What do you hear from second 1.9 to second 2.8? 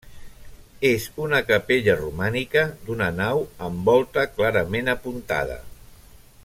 romànica,